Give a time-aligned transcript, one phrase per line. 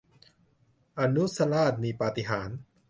[0.99, 2.59] อนุสาสนีปาฏิหาริย์